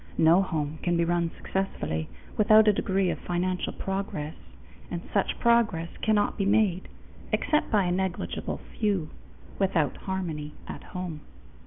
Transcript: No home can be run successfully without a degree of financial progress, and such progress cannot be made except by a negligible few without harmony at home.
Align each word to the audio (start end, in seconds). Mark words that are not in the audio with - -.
No 0.17 0.41
home 0.41 0.79
can 0.81 0.97
be 0.97 1.05
run 1.05 1.29
successfully 1.37 2.09
without 2.35 2.67
a 2.67 2.73
degree 2.73 3.11
of 3.11 3.19
financial 3.19 3.71
progress, 3.71 4.33
and 4.89 4.99
such 5.13 5.37
progress 5.39 5.89
cannot 6.01 6.39
be 6.39 6.45
made 6.47 6.87
except 7.31 7.69
by 7.69 7.83
a 7.83 7.91
negligible 7.91 8.57
few 8.79 9.11
without 9.59 9.95
harmony 9.97 10.53
at 10.67 10.81
home. 10.81 11.21